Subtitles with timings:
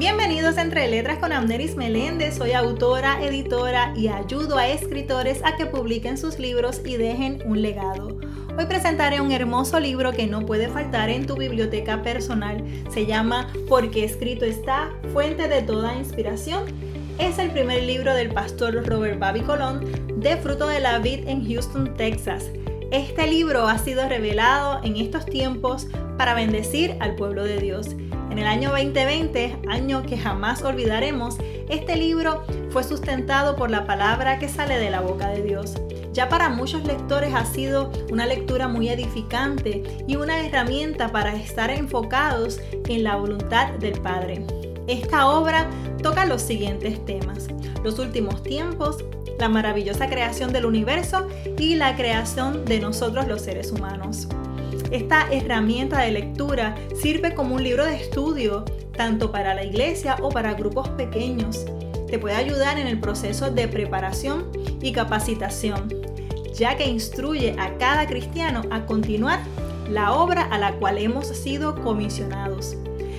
[0.00, 2.38] Bienvenidos a Entre Letras con Amneris Meléndez.
[2.38, 7.60] Soy autora, editora y ayudo a escritores a que publiquen sus libros y dejen un
[7.60, 8.16] legado.
[8.56, 12.64] Hoy presentaré un hermoso libro que no puede faltar en tu biblioteca personal.
[12.90, 16.64] Se llama Porque escrito está, fuente de toda inspiración.
[17.18, 19.84] Es el primer libro del pastor Robert Bobby Colón
[20.16, 22.46] de Fruto de la Vid en Houston, Texas.
[22.90, 27.88] Este libro ha sido revelado en estos tiempos para bendecir al pueblo de Dios.
[28.30, 31.36] En el año 2020, año que jamás olvidaremos,
[31.68, 35.74] este libro fue sustentado por la palabra que sale de la boca de Dios.
[36.12, 41.70] Ya para muchos lectores ha sido una lectura muy edificante y una herramienta para estar
[41.70, 44.44] enfocados en la voluntad del Padre.
[44.86, 45.68] Esta obra
[46.02, 47.48] toca los siguientes temas.
[47.82, 49.04] Los últimos tiempos,
[49.38, 51.26] la maravillosa creación del universo
[51.58, 54.28] y la creación de nosotros los seres humanos.
[54.90, 58.64] Esta herramienta de lectura sirve como un libro de estudio
[58.96, 61.64] tanto para la iglesia o para grupos pequeños.
[62.08, 64.50] Te puede ayudar en el proceso de preparación
[64.82, 65.88] y capacitación,
[66.52, 69.40] ya que instruye a cada cristiano a continuar
[69.88, 72.76] la obra a la cual hemos sido comisionados.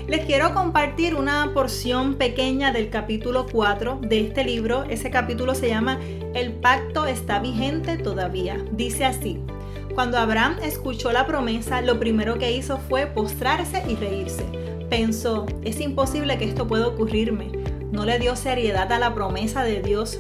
[0.07, 4.83] Les quiero compartir una porción pequeña del capítulo 4 de este libro.
[4.83, 5.99] Ese capítulo se llama
[6.33, 8.57] El pacto está vigente todavía.
[8.73, 9.39] Dice así,
[9.93, 14.43] cuando Abraham escuchó la promesa, lo primero que hizo fue postrarse y reírse.
[14.89, 17.51] Pensó, es imposible que esto pueda ocurrirme.
[17.91, 20.19] No le dio seriedad a la promesa de Dios.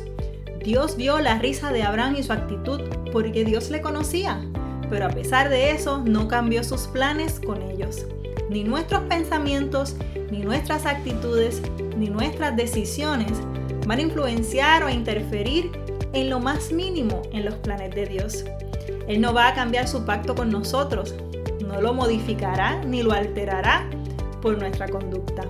[0.63, 4.41] Dios vio la risa de Abraham y su actitud porque Dios le conocía,
[4.89, 8.05] pero a pesar de eso no cambió sus planes con ellos.
[8.49, 9.95] Ni nuestros pensamientos,
[10.29, 11.61] ni nuestras actitudes,
[11.97, 13.31] ni nuestras decisiones
[13.87, 15.71] van a influenciar o interferir
[16.13, 18.45] en lo más mínimo en los planes de Dios.
[19.07, 21.15] Él no va a cambiar su pacto con nosotros,
[21.65, 23.89] no lo modificará ni lo alterará
[24.41, 25.43] por nuestra conducta.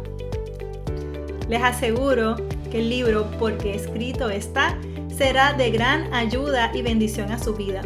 [1.48, 2.36] Les aseguro
[2.72, 4.78] que el libro, porque escrito está,
[5.10, 7.82] será de gran ayuda y bendición a su vida.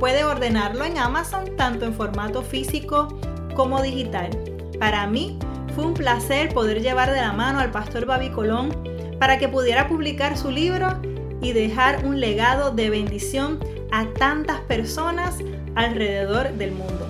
[0.00, 3.08] Puede ordenarlo en Amazon tanto en formato físico
[3.54, 4.30] como digital.
[4.78, 5.38] Para mí
[5.74, 8.70] fue un placer poder llevar de la mano al pastor Babi Colón
[9.18, 11.00] para que pudiera publicar su libro
[11.46, 13.60] y dejar un legado de bendición
[13.92, 15.36] a tantas personas
[15.76, 17.06] alrededor del mundo.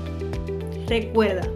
[0.86, 1.48] Recuerda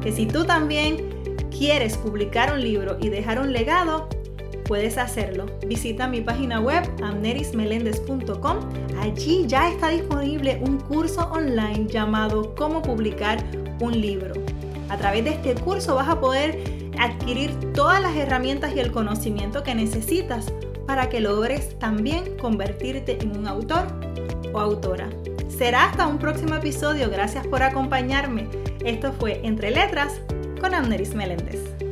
[0.00, 1.08] que si tú también
[1.50, 4.08] quieres publicar un libro y dejar un legado,
[4.64, 5.46] puedes hacerlo.
[5.66, 8.58] Visita mi página web amnerismelendez.com.
[9.00, 13.42] Allí ya está disponible un curso online llamado Cómo publicar
[13.80, 14.34] un libro.
[14.88, 16.62] A través de este curso vas a poder
[16.96, 20.52] adquirir todas las herramientas y el conocimiento que necesitas
[20.86, 23.86] para que logres también convertirte en un autor
[24.52, 25.08] o autora.
[25.48, 27.10] Será hasta un próximo episodio.
[27.10, 28.48] Gracias por acompañarme.
[28.84, 30.20] Esto fue Entre Letras
[30.60, 31.83] con Amneris Meléndez.